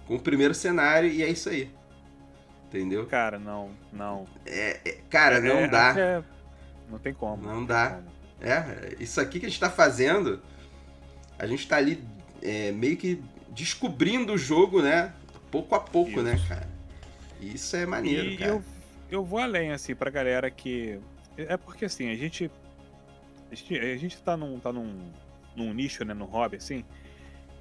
com 0.05 0.15
o 0.15 0.19
primeiro 0.19 0.53
cenário 0.53 1.09
e 1.09 1.23
é 1.23 1.29
isso 1.29 1.49
aí. 1.49 1.69
Entendeu? 2.69 3.07
Cara, 3.07 3.39
não, 3.39 3.71
não. 3.91 4.27
É, 4.45 4.79
é 4.85 4.97
cara, 5.09 5.41
não 5.41 5.57
é, 5.57 5.67
dá. 5.67 5.99
É, 5.99 6.23
não 6.89 6.99
tem 6.99 7.13
como. 7.13 7.41
Não, 7.41 7.55
não 7.55 7.65
dá. 7.65 7.95
Como. 7.95 8.19
É, 8.41 8.95
isso 8.99 9.19
aqui 9.19 9.39
que 9.39 9.47
a 9.47 9.49
gente 9.49 9.59
tá 9.59 9.69
fazendo, 9.69 10.39
a 11.37 11.47
gente 11.47 11.67
tá 11.67 11.77
ali 11.77 12.03
é, 12.41 12.71
meio 12.71 12.95
que 12.95 13.21
descobrindo 13.49 14.33
o 14.33 14.37
jogo, 14.37 14.81
né? 14.81 15.13
Pouco 15.51 15.73
a 15.73 15.79
pouco, 15.79 16.11
isso. 16.11 16.21
né, 16.21 16.39
cara? 16.47 16.69
Isso 17.41 17.75
é 17.75 17.85
maneiro, 17.85 18.27
e 18.27 18.37
cara. 18.37 18.51
Eu, 18.51 18.63
eu 19.09 19.25
vou 19.25 19.39
além, 19.39 19.71
assim, 19.71 19.95
pra 19.95 20.11
galera 20.11 20.49
que. 20.51 20.99
É 21.35 21.57
porque 21.57 21.85
assim, 21.85 22.11
a 22.11 22.15
gente. 22.15 22.51
A 23.51 23.55
gente, 23.55 23.79
a 23.79 23.97
gente 23.97 24.21
tá 24.21 24.37
num. 24.37 24.59
Tá 24.59 24.71
num 24.71 25.09
num 25.59 25.73
nicho, 25.73 26.05
né, 26.05 26.13
no 26.13 26.25
hobby, 26.25 26.57
assim, 26.57 26.85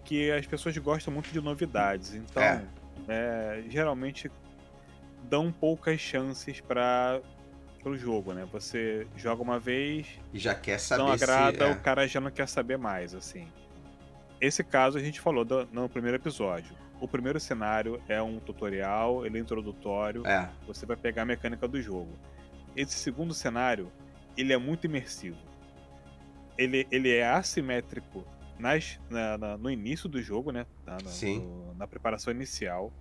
que 0.05 0.31
as 0.31 0.47
pessoas 0.47 0.77
gostam 0.79 1.13
muito 1.13 1.31
de 1.31 1.41
novidades. 1.41 2.15
Então, 2.15 2.43
é. 2.43 2.65
É, 3.09 3.65
geralmente 3.69 4.31
dão 5.25 5.53
poucas 5.53 6.01
chances 6.01 6.61
para 6.61 7.21
o 7.85 7.97
jogo, 7.97 8.33
né? 8.33 8.47
Você 8.53 9.07
joga 9.17 9.43
uma 9.43 9.59
vez 9.59 10.07
e 10.33 10.39
já 10.39 10.55
quer 10.55 10.79
saber 10.79 11.03
não 11.03 11.13
agrada, 11.13 11.67
se, 11.67 11.71
é. 11.71 11.73
o 11.73 11.81
cara 11.81 12.07
já 12.07 12.21
não 12.21 12.31
quer 12.31 12.49
saber 12.49 12.77
mais, 12.77 13.15
assim. 13.15 13.49
Esse 14.41 14.63
caso 14.63 14.99
a 14.99 15.01
gente 15.01 15.21
falou 15.21 15.45
do, 15.45 15.67
no 15.73 15.89
primeiro 15.89 16.17
episódio. 16.17 16.77
O 17.01 17.07
primeiro 17.07 17.39
cenário 17.39 18.01
é 18.09 18.21
um 18.21 18.39
tutorial, 18.39 19.25
ele 19.25 19.39
é 19.39 19.41
introdutório. 19.41 20.27
É. 20.27 20.49
Você 20.67 20.85
vai 20.85 20.97
pegar 20.97 21.23
a 21.23 21.25
mecânica 21.25 21.67
do 21.67 21.81
jogo. 21.81 22.13
Esse 22.77 22.95
segundo 22.95 23.33
cenário, 23.33 23.91
ele 24.37 24.53
é 24.53 24.59
muito 24.59 24.85
imersivo 24.85 25.49
ele, 26.59 26.87
ele 26.91 27.15
é 27.15 27.27
assimétrico 27.27 28.27
nas, 28.59 28.99
na, 29.09 29.39
na, 29.39 29.57
no 29.57 29.71
início 29.71 30.09
do 30.09 30.21
jogo, 30.21 30.51
né? 30.51 30.67
Na, 30.85 30.99
no, 30.99 31.75
na 31.75 31.87
preparação 31.87 32.33
inicial, 32.33 32.93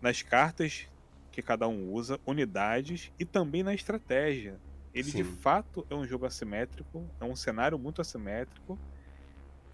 nas 0.00 0.20
cartas 0.20 0.88
que 1.32 1.42
cada 1.42 1.66
um 1.66 1.90
usa, 1.90 2.20
unidades 2.26 3.10
e 3.18 3.24
também 3.24 3.62
na 3.62 3.74
estratégia. 3.74 4.60
Ele 4.94 5.10
Sim. 5.10 5.16
de 5.18 5.24
fato 5.24 5.86
é 5.88 5.94
um 5.94 6.06
jogo 6.06 6.26
assimétrico, 6.26 7.08
é 7.18 7.24
um 7.24 7.34
cenário 7.34 7.78
muito 7.78 8.00
assimétrico. 8.00 8.78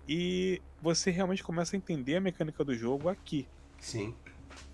E 0.09 0.63
você 0.81 1.11
realmente 1.11 1.43
começa 1.43 1.75
a 1.75 1.77
entender 1.77 2.17
a 2.17 2.21
mecânica 2.21 2.65
do 2.65 2.75
jogo 2.75 3.09
aqui. 3.09 3.47
Sim. 3.79 4.15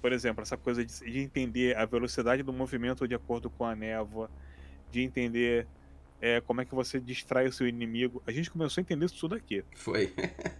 Por 0.01 0.13
exemplo, 0.13 0.43
essa 0.43 0.57
coisa 0.57 0.85
de, 0.85 1.11
de 1.11 1.19
entender 1.19 1.77
a 1.77 1.85
velocidade 1.85 2.43
do 2.43 2.53
movimento 2.53 3.09
de 3.09 3.15
acordo 3.15 3.51
com 3.51 3.65
a 3.65 3.75
névoa, 3.75 4.31
de 4.93 5.01
entender 5.01 5.67
é, 6.21 6.41
como 6.41 6.61
é 6.61 6.65
que 6.65 6.75
você 6.75 7.01
distrai 7.01 7.47
o 7.47 7.53
seu 7.53 7.67
inimigo. 7.67 8.23
A 8.27 8.31
gente 8.31 8.51
começou 8.51 8.81
a 8.81 8.83
entender 8.83 9.07
isso 9.07 9.19
tudo 9.19 9.35
aqui. 9.35 9.65
Foi. 9.75 10.13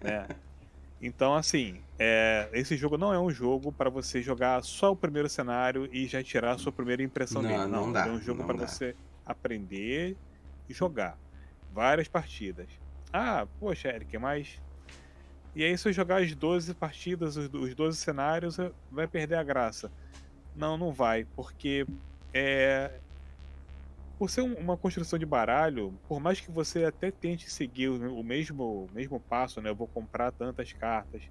Né? 0.03 0.27
Então, 1.01 1.35
assim, 1.35 1.83
é, 1.99 2.49
esse 2.53 2.77
jogo 2.77 2.97
não 2.97 3.13
é 3.13 3.19
um 3.19 3.31
jogo 3.31 3.71
para 3.73 3.91
você 3.91 4.23
jogar 4.23 4.63
só 4.63 4.93
o 4.93 4.97
primeiro 4.97 5.29
cenário 5.29 5.89
e 5.93 6.07
já 6.07 6.23
tirar 6.23 6.53
a 6.53 6.59
sua 6.59 6.73
primeira 6.73 7.03
impressão 7.03 7.43
Não, 7.43 7.49
dele. 7.51 7.61
não 7.67 7.87
Não, 7.87 7.93
dá, 7.93 8.07
é 8.07 8.11
um 8.11 8.21
jogo 8.21 8.45
para 8.45 8.57
você 8.57 8.97
aprender 9.27 10.17
e 10.69 10.73
jogar. 10.73 11.19
Várias 11.73 12.09
partidas. 12.09 12.69
Ah, 13.13 13.47
poxa, 13.61 13.89
Eric, 13.89 14.17
mas. 14.19 14.61
E 15.55 15.63
aí, 15.63 15.77
se 15.77 15.89
eu 15.89 15.93
jogar 15.93 16.23
as 16.23 16.35
12 16.35 16.75
partidas, 16.75 17.37
os 17.37 17.53
os 17.53 17.75
12 17.75 17.99
cenários, 17.99 18.57
vai 18.91 19.07
perder 19.07 19.37
a 19.37 19.43
graça. 19.43 19.93
Não, 20.57 20.77
não 20.79 20.93
vai, 20.93 21.25
porque 21.25 21.87
é. 22.33 23.01
Por 24.19 24.31
ser 24.31 24.43
um- 24.43 24.55
uma 24.55 24.77
construção 24.77 25.19
de 25.19 25.27
baralho, 25.27 25.99
por 26.09 26.21
mais 26.21 26.41
que 26.41 26.51
você 26.51 26.85
até 26.85 27.11
tente 27.11 27.51
seguir 27.51 27.89
o 27.89 28.23
mesmo, 28.23 28.89
mesmo 28.93 29.19
passo, 29.21 29.61
né? 29.61 29.71
Eu 29.71 29.75
vou 29.75 29.89
comprar 29.89 30.31
tantas 30.31 30.73
cartas. 30.73 31.23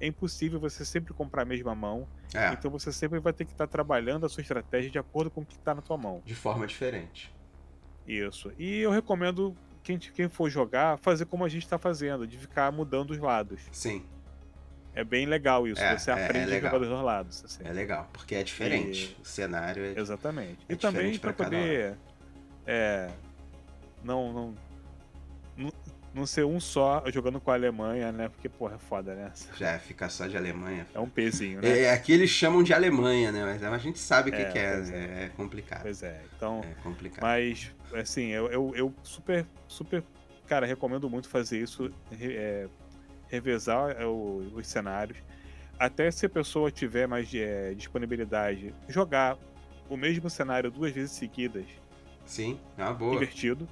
É 0.00 0.06
impossível 0.06 0.58
você 0.58 0.82
sempre 0.84 1.12
comprar 1.12 1.42
a 1.42 1.44
mesma 1.44 1.74
mão. 1.74 2.08
É, 2.34 2.52
Então 2.54 2.70
você 2.70 2.90
sempre 2.90 3.20
vai 3.20 3.32
ter 3.34 3.44
que 3.44 3.52
estar 3.52 3.66
trabalhando 3.66 4.24
a 4.24 4.28
sua 4.30 4.40
estratégia 4.40 4.90
de 4.90 4.98
acordo 4.98 5.30
com 5.30 5.42
o 5.42 5.44
que 5.44 5.52
está 5.54 5.74
na 5.74 5.82
tua 5.82 5.98
mão. 5.98 6.22
de 6.24 6.34
forma 6.34 6.66
diferente. 6.66 7.30
Isso. 8.06 8.50
E 8.58 8.78
eu 8.78 8.90
recomendo 8.90 9.54
quem, 9.82 9.98
quem 9.98 10.28
for 10.28 10.48
jogar, 10.48 10.96
fazer 10.98 11.26
como 11.26 11.44
a 11.44 11.48
gente 11.48 11.64
está 11.64 11.78
fazendo, 11.78 12.26
de 12.26 12.38
ficar 12.38 12.72
mudando 12.72 13.10
os 13.10 13.18
lados. 13.18 13.60
Sim, 13.72 14.04
É 14.92 15.04
bem 15.04 15.24
legal 15.24 15.68
isso. 15.68 15.80
É, 15.80 15.96
você 15.96 16.10
é- 16.10 16.14
é 16.18 16.24
aprende 16.24 16.46
a 16.46 16.48
legal. 16.48 16.70
jogar 16.72 16.78
dos 16.80 16.88
dois 16.88 17.04
lados. 17.04 17.44
assim. 17.44 17.62
é 17.64 17.72
legal, 17.72 18.08
porque 18.12 18.34
é 18.34 18.42
diferente. 18.42 19.16
O 19.22 19.24
cenário 19.24 19.84
é. 19.84 20.00
Exatamente. 20.00 20.58
É 20.68 20.72
e 20.72 20.76
também 20.76 21.16
para 21.18 21.32
poder 21.32 21.96
é, 22.70 23.10
não, 24.04 24.32
não, 24.32 24.54
não, 25.56 25.72
não 26.14 26.26
ser 26.26 26.44
um 26.44 26.60
só 26.60 27.02
jogando 27.12 27.40
com 27.40 27.50
a 27.50 27.54
Alemanha, 27.54 28.12
né? 28.12 28.28
Porque, 28.28 28.48
porra, 28.48 28.76
é 28.76 28.78
foda, 28.78 29.14
né? 29.14 29.32
Já 29.56 29.78
fica 29.78 30.08
só 30.08 30.26
de 30.26 30.36
Alemanha. 30.36 30.86
É 30.94 31.00
um 31.00 31.08
pezinho, 31.08 31.60
né? 31.60 31.80
É, 31.80 31.92
aqui 31.92 32.12
eles 32.12 32.30
chamam 32.30 32.62
de 32.62 32.72
Alemanha, 32.72 33.32
né? 33.32 33.44
Mas 33.44 33.62
a 33.62 33.78
gente 33.78 33.98
sabe 33.98 34.30
o 34.30 34.32
que, 34.32 34.42
É, 34.42 34.44
que 34.44 34.58
é, 34.58 34.74
pois 34.76 34.90
né? 34.90 35.24
É 35.24 35.28
complicado. 35.30 35.82
Pois 35.82 36.02
é. 36.02 36.22
Então, 36.36 36.60
É 36.64 36.74
complicado. 36.82 37.22
Mas, 37.22 37.72
assim, 37.94 38.28
eu, 38.28 38.46
eu, 38.50 38.72
eu 38.76 38.94
super, 39.02 39.44
super, 39.66 40.02
cara, 40.46 40.64
recomendo 40.66 41.10
muito 41.10 41.28
fazer 41.28 41.60
isso, 41.60 41.90
é, 42.12 42.68
revezar 43.28 43.90
é, 44.00 44.06
o- 44.06 44.50
os 44.54 44.66
cenários. 44.66 45.18
Até 45.78 46.10
se 46.10 46.26
a 46.26 46.28
pessoa 46.28 46.70
tiver 46.70 47.06
mais 47.08 47.32
é, 47.34 47.72
disponibilidade, 47.74 48.74
jogar 48.88 49.36
o 49.88 49.96
mesmo 49.96 50.28
cenário 50.30 50.70
duas 50.70 50.92
vezes 50.92 51.12
seguidas, 51.12 51.64
Sim, 52.30 52.58
é 52.78 52.84
uma 52.84 52.94
boa. 52.94 53.14
invertido. 53.16 53.68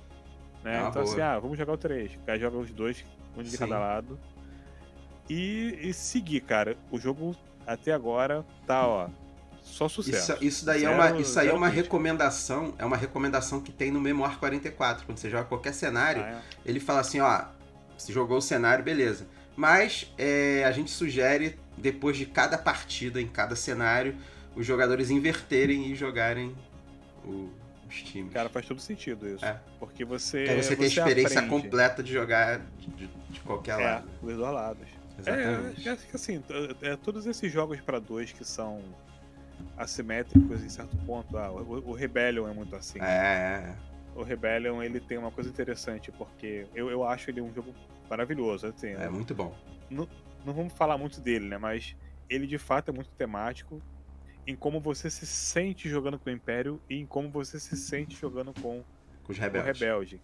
Né? 0.64 0.76
É 0.76 0.80
uma 0.80 0.88
então, 0.88 1.02
boa. 1.02 1.14
assim, 1.14 1.22
ah, 1.22 1.38
vamos 1.38 1.56
jogar 1.56 1.72
o 1.74 1.78
três. 1.78 2.10
Aí 2.26 2.40
joga 2.40 2.56
os 2.58 2.70
dois, 2.72 3.04
um 3.36 3.42
de 3.42 3.50
Sim. 3.50 3.58
cada 3.58 3.78
lado. 3.78 4.18
E, 5.30 5.78
e 5.82 5.92
seguir, 5.94 6.40
cara. 6.40 6.76
O 6.90 6.98
jogo 6.98 7.36
até 7.66 7.92
agora 7.92 8.44
tá, 8.66 8.86
ó, 8.86 9.08
só 9.62 9.88
sucesso. 9.88 10.32
Isso, 10.32 10.44
isso 10.44 10.64
daí 10.66 10.78
é 10.84 10.88
Zero- 10.88 10.94
uma, 10.94 11.20
isso 11.20 11.38
aí 11.38 11.48
é 11.48 11.52
uma 11.52 11.68
recomendação, 11.68 12.74
é 12.78 12.84
uma 12.84 12.96
recomendação 12.96 13.60
que 13.60 13.70
tem 13.70 13.90
no 13.90 14.00
Memoir 14.00 14.38
44. 14.38 15.06
Quando 15.06 15.18
você 15.18 15.30
joga 15.30 15.44
qualquer 15.44 15.74
cenário, 15.74 16.22
Ah, 16.22 16.30
é. 16.30 16.42
ele 16.64 16.80
fala 16.80 17.00
assim, 17.00 17.20
ó, 17.20 17.44
você 17.96 18.12
jogou 18.12 18.38
o 18.38 18.42
cenário, 18.42 18.82
beleza. 18.82 19.26
Mas 19.54 20.12
é, 20.18 20.64
a 20.64 20.72
gente 20.72 20.90
sugere, 20.90 21.58
depois 21.76 22.16
de 22.16 22.26
cada 22.26 22.56
partida, 22.58 23.20
em 23.20 23.28
cada 23.28 23.54
cenário, 23.54 24.16
os 24.56 24.64
jogadores 24.66 25.10
inverterem 25.10 25.90
e 25.92 25.94
jogarem 25.94 26.54
o- 27.24 27.50
os 27.88 28.02
times. 28.02 28.32
Cara, 28.32 28.48
faz 28.48 28.66
todo 28.66 28.80
sentido 28.80 29.26
isso. 29.28 29.44
É. 29.44 29.60
Porque 29.78 30.04
você. 30.04 30.38
Aí 30.48 30.62
você 30.62 30.76
tem 30.76 30.84
a 30.84 30.88
experiência 30.88 31.40
aprende. 31.40 31.62
completa 31.62 32.02
de 32.02 32.12
jogar 32.12 32.60
de, 32.78 33.06
de 33.30 33.40
qualquer 33.40 33.80
É, 33.80 33.84
lado. 33.84 34.08
dos 34.20 34.36
dois 34.36 34.52
lados. 34.52 34.86
Exatamente. 35.18 35.88
É, 35.88 35.96
que 35.96 36.14
assim, 36.16 36.40
t- 36.40 36.76
é, 36.82 36.96
todos 36.96 37.26
esses 37.26 37.50
jogos 37.52 37.80
pra 37.80 37.98
dois 37.98 38.30
que 38.32 38.44
são 38.44 38.80
assimétricos 39.76 40.62
em 40.62 40.68
certo 40.68 40.96
ponto. 40.98 41.36
Ah, 41.36 41.50
o, 41.50 41.90
o 41.90 41.92
Rebellion 41.92 42.48
é 42.48 42.52
muito 42.52 42.74
assim. 42.76 43.00
É, 43.00 43.04
é, 43.04 43.70
é. 43.70 43.76
O 44.14 44.22
Rebellion 44.22 44.82
ele 44.82 45.00
tem 45.00 45.18
uma 45.18 45.30
coisa 45.30 45.48
interessante, 45.50 46.10
porque 46.12 46.66
eu, 46.74 46.90
eu 46.90 47.04
acho 47.04 47.30
ele 47.30 47.40
um 47.40 47.52
jogo 47.52 47.74
maravilhoso. 48.08 48.66
Assim, 48.66 48.88
É 48.88 49.08
muito 49.08 49.34
bom. 49.34 49.54
não 49.90 50.08
vamos 50.44 50.72
falar 50.72 50.96
muito 50.98 51.20
dele, 51.20 51.46
né? 51.48 51.58
Mas 51.58 51.94
ele 52.28 52.46
de 52.46 52.58
fato 52.58 52.90
é 52.90 52.94
muito 52.94 53.10
temático 53.10 53.80
em 54.50 54.56
como 54.56 54.80
você 54.80 55.10
se 55.10 55.26
sente 55.26 55.88
jogando 55.88 56.18
com 56.18 56.30
o 56.30 56.32
Império 56.32 56.80
e 56.88 56.96
em 56.96 57.06
como 57.06 57.30
você 57.30 57.60
se 57.60 57.76
sente 57.76 58.16
jogando 58.18 58.52
com 58.54 58.82
Com 59.22 59.32
os 59.32 59.38
o 59.38 59.40
rebeldes. 59.40 59.78
Rebelde. 59.80 60.20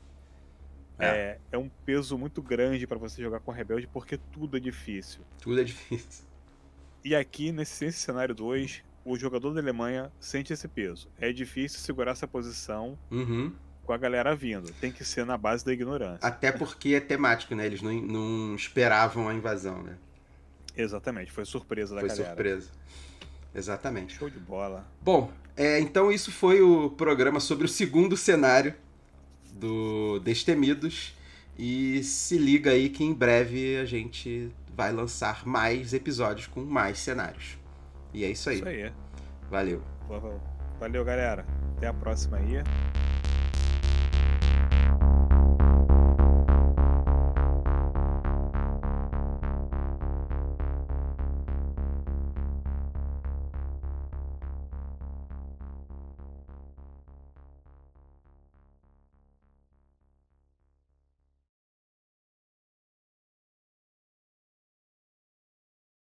É. 0.98 1.06
É, 1.06 1.40
é 1.52 1.58
um 1.58 1.68
peso 1.84 2.16
muito 2.16 2.40
grande 2.40 2.86
pra 2.86 2.96
você 2.96 3.20
jogar 3.20 3.40
com 3.40 3.50
o 3.50 3.54
Rebelde 3.54 3.86
porque 3.86 4.16
tudo 4.32 4.56
é 4.56 4.60
difícil. 4.60 5.22
Tudo 5.40 5.60
é 5.60 5.64
difícil. 5.64 6.24
E 7.04 7.14
aqui, 7.14 7.52
nesse, 7.52 7.84
nesse 7.84 7.98
cenário 7.98 8.34
2, 8.34 8.82
o 9.04 9.18
jogador 9.18 9.52
da 9.52 9.60
Alemanha 9.60 10.10
sente 10.18 10.52
esse 10.52 10.66
peso. 10.68 11.10
É 11.18 11.32
difícil 11.32 11.80
segurar 11.80 12.12
essa 12.12 12.26
posição 12.26 12.98
Uhum. 13.10 13.52
com 13.84 13.92
a 13.92 13.98
galera 13.98 14.34
vindo. 14.34 14.72
Tem 14.80 14.90
que 14.90 15.04
ser 15.04 15.26
na 15.26 15.36
base 15.36 15.64
da 15.64 15.72
ignorância. 15.72 16.26
Até 16.26 16.50
porque 16.50 16.94
é 16.94 17.00
temático, 17.00 17.54
né? 17.54 17.66
Eles 17.66 17.82
não, 17.82 17.92
não 17.92 18.54
esperavam 18.54 19.28
a 19.28 19.34
invasão, 19.34 19.82
né? 19.82 19.98
Exatamente, 20.76 21.30
foi 21.30 21.44
surpresa 21.44 21.94
da 21.94 22.00
Foi 22.00 22.08
galera. 22.08 22.28
surpresa. 22.28 22.70
Exatamente. 23.54 24.16
Show 24.16 24.28
de 24.28 24.38
bola. 24.38 24.86
Bom, 25.00 25.30
é, 25.56 25.78
então 25.78 26.10
isso 26.10 26.32
foi 26.32 26.60
o 26.60 26.90
programa 26.90 27.38
sobre 27.40 27.64
o 27.64 27.68
segundo 27.68 28.16
cenário 28.16 28.74
do 29.52 30.18
Destemidos. 30.20 31.14
E 31.56 32.02
se 32.02 32.36
liga 32.36 32.72
aí 32.72 32.88
que 32.88 33.04
em 33.04 33.14
breve 33.14 33.76
a 33.76 33.84
gente 33.84 34.50
vai 34.76 34.92
lançar 34.92 35.46
mais 35.46 35.94
episódios 35.94 36.48
com 36.48 36.62
mais 36.62 36.98
cenários. 36.98 37.56
E 38.12 38.24
é 38.24 38.30
isso 38.30 38.50
aí. 38.50 38.56
Isso 38.56 38.66
aí. 38.66 38.92
Valeu. 39.48 39.82
Valeu, 40.80 41.04
galera. 41.04 41.46
Até 41.76 41.86
a 41.86 41.94
próxima 41.94 42.38
aí. 42.38 42.62